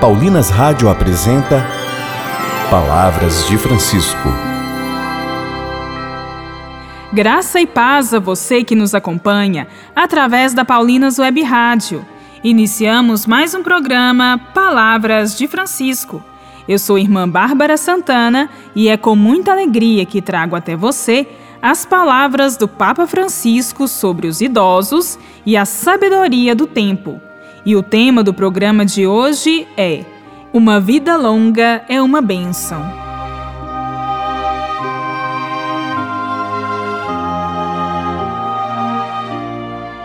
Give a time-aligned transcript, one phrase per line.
[0.00, 1.66] Paulinas Rádio apresenta
[2.70, 4.28] Palavras de Francisco.
[7.10, 12.04] Graça e paz a você que nos acompanha através da Paulinas Web Rádio.
[12.44, 16.22] Iniciamos mais um programa Palavras de Francisco.
[16.68, 21.26] Eu sou irmã Bárbara Santana e é com muita alegria que trago até você
[21.62, 27.25] as palavras do Papa Francisco sobre os idosos e a sabedoria do tempo.
[27.66, 30.04] E o tema do programa de hoje é
[30.52, 32.80] Uma vida longa é uma bênção.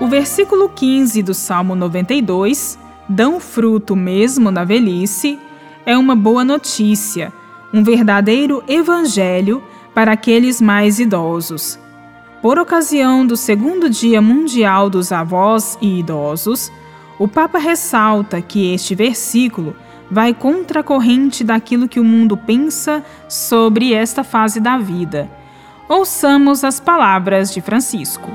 [0.00, 5.36] O versículo 15 do Salmo 92, dão fruto mesmo na velhice,
[5.84, 7.32] é uma boa notícia,
[7.74, 9.60] um verdadeiro evangelho
[9.92, 11.76] para aqueles mais idosos.
[12.40, 16.70] Por ocasião do segundo Dia Mundial dos Avós e Idosos,
[17.18, 19.74] o Papa ressalta que este versículo
[20.10, 25.28] vai contra a corrente daquilo que o mundo pensa sobre esta fase da vida.
[25.88, 28.30] Ouçamos as palavras de Francisco.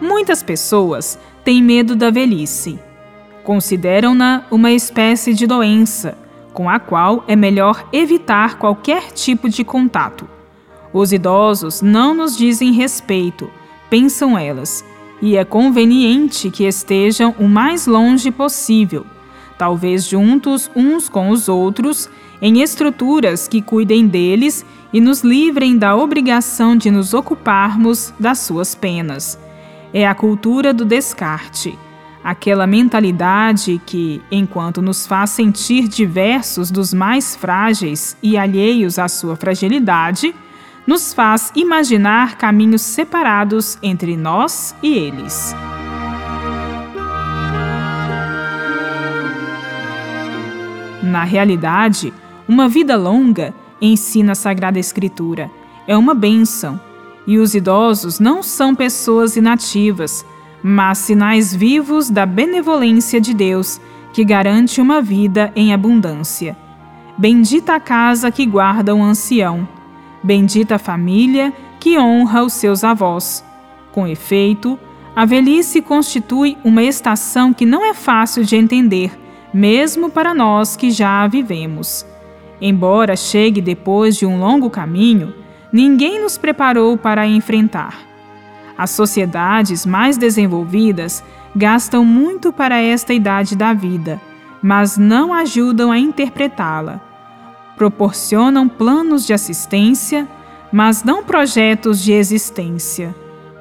[0.00, 2.78] Muitas pessoas têm medo da velhice.
[3.44, 6.16] Consideram-na uma espécie de doença
[6.52, 10.26] com a qual é melhor evitar qualquer tipo de contato.
[10.92, 13.50] Os idosos não nos dizem respeito,
[13.90, 14.84] pensam elas,
[15.20, 19.06] e é conveniente que estejam o mais longe possível,
[19.56, 22.08] talvez juntos uns com os outros,
[22.40, 28.74] em estruturas que cuidem deles e nos livrem da obrigação de nos ocuparmos das suas
[28.74, 29.38] penas.
[29.92, 31.78] É a cultura do descarte
[32.24, 39.36] aquela mentalidade que, enquanto nos faz sentir diversos dos mais frágeis e alheios à sua
[39.36, 40.34] fragilidade,
[40.86, 45.54] nos faz imaginar caminhos separados entre nós e eles.
[51.02, 52.12] Na realidade,
[52.48, 55.50] uma vida longa, ensina a Sagrada Escritura,
[55.86, 56.80] é uma bênção,
[57.26, 60.24] e os idosos não são pessoas inativas,
[60.62, 63.80] mas sinais vivos da benevolência de Deus,
[64.12, 66.56] que garante uma vida em abundância.
[67.16, 69.68] Bendita a casa que guarda um ancião,
[70.24, 73.44] bendita família que honra os seus avós.
[73.92, 74.78] Com efeito,
[75.14, 79.12] a velhice constitui uma estação que não é fácil de entender,
[79.52, 82.06] mesmo para nós que já a vivemos.
[82.60, 85.34] Embora chegue depois de um longo caminho,
[85.70, 87.94] ninguém nos preparou para a enfrentar.
[88.76, 91.22] As sociedades mais desenvolvidas
[91.54, 94.20] gastam muito para esta idade da vida,
[94.62, 97.13] mas não ajudam a interpretá-la.
[97.76, 100.28] Proporcionam planos de assistência,
[100.72, 103.14] mas não projetos de existência.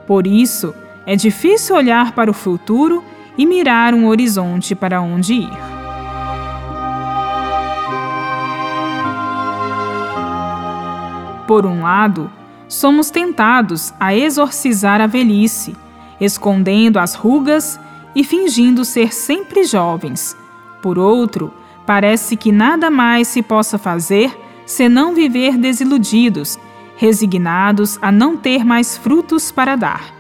[0.06, 0.74] Por isso,
[1.06, 3.04] é difícil olhar para o futuro
[3.38, 5.74] e mirar um horizonte para onde ir.
[11.48, 12.32] Por um lado,
[12.68, 15.76] somos tentados a exorcizar a velhice,
[16.20, 17.80] escondendo as rugas
[18.16, 20.38] e fingindo ser sempre jovens.
[20.82, 21.54] Por outro,
[21.86, 26.58] parece que nada mais se possa fazer senão viver desiludidos,
[26.96, 30.14] resignados a não ter mais frutos para dar.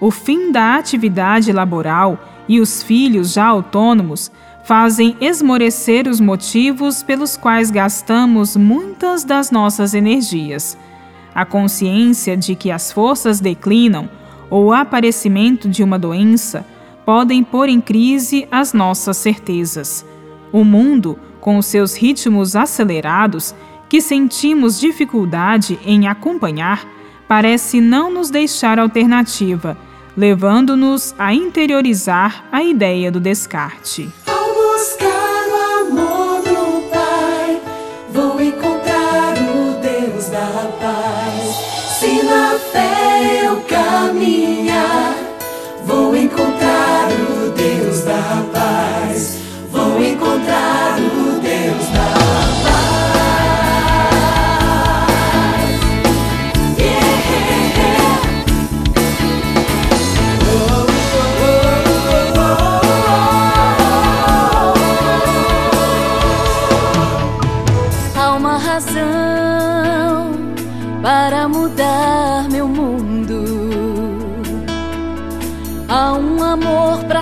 [0.00, 4.30] O fim da atividade laboral e os filhos já autônomos
[4.64, 10.76] fazem esmorecer os motivos pelos quais gastamos muitas das nossas energias.
[11.34, 14.08] A consciência de que as forças declinam
[14.48, 16.66] ou o aparecimento de uma doença
[17.04, 20.04] podem pôr em crise as nossas certezas.
[20.54, 23.52] O mundo, com os seus ritmos acelerados,
[23.88, 26.86] que sentimos dificuldade em acompanhar,
[27.26, 29.76] parece não nos deixar alternativa,
[30.16, 34.08] levando-nos a interiorizar a ideia do descarte.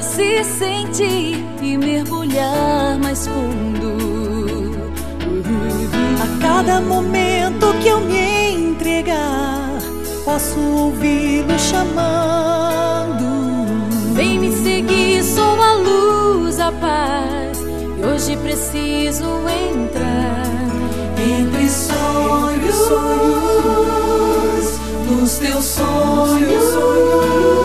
[0.02, 3.96] Se sentir e mergulhar mais fundo.
[6.20, 9.78] A cada momento que eu me entregar,
[10.24, 13.22] posso ouvi-lo chamando.
[14.14, 17.62] Vem me seguir, sou a luz, a paz.
[17.98, 20.42] E hoje preciso entrar.
[21.16, 27.61] Entre sonhos, sonhos nos teus sonhos.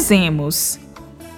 [0.00, 0.78] Rezemos.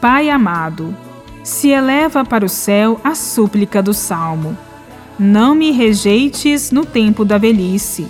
[0.00, 0.97] Pai amado,
[1.43, 4.56] se eleva para o céu a súplica do salmo.
[5.19, 8.06] Não me rejeites no tempo da velhice.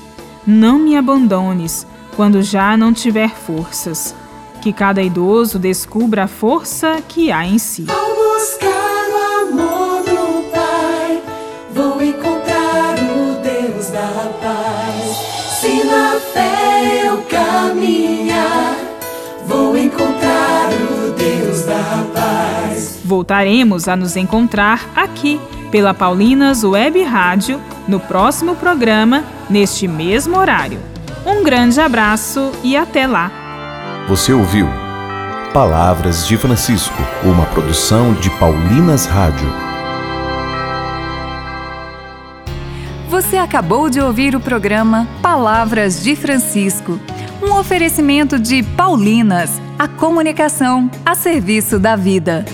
[0.46, 4.15] Não me abandones quando já não tiver forças.
[4.60, 7.86] Que cada idoso descubra a força que há em si.
[23.12, 25.38] Voltaremos a nos encontrar aqui
[25.70, 30.81] pela Paulinas Web Rádio no próximo programa, neste mesmo horário.
[31.26, 33.31] Um grande abraço e até lá!
[34.08, 34.66] Você ouviu
[35.52, 39.52] Palavras de Francisco, uma produção de Paulinas Rádio.
[43.10, 46.98] Você acabou de ouvir o programa Palavras de Francisco,
[47.42, 52.46] um oferecimento de Paulinas, a comunicação a serviço da vida.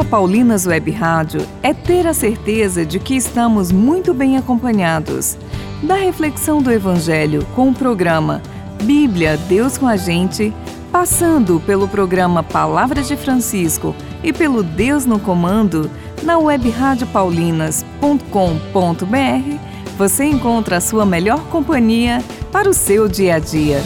[0.00, 5.36] A Paulinas Web Rádio é ter a certeza de que estamos muito bem acompanhados.
[5.82, 8.40] Da reflexão do Evangelho com o programa
[8.82, 10.54] Bíblia Deus com a Gente,
[10.90, 15.90] passando pelo programa Palavras de Francisco e pelo Deus no Comando,
[16.22, 19.58] na web radiopaulinas.com.br,
[19.98, 23.82] você encontra a sua melhor companhia para o seu dia a dia.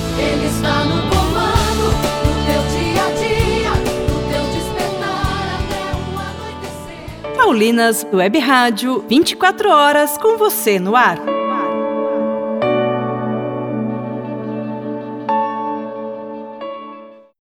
[7.45, 11.34] Paulinas Web Rádio, 24 horas com você no ar.